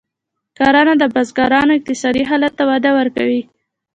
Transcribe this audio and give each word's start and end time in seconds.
کرنه 0.57 0.93
د 1.01 1.03
بزګرانو 1.13 1.71
اقتصادي 1.77 2.23
حالت 2.29 2.53
ته 2.59 2.63
وده 2.71 2.91
ورکوي. 2.99 3.41